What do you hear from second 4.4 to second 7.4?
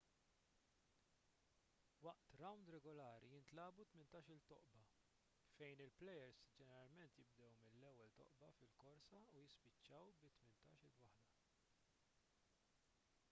toqba fejn il-plejers ġeneralment